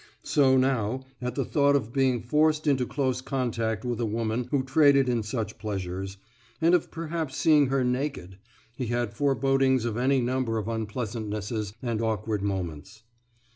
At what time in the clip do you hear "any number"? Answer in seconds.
9.97-10.57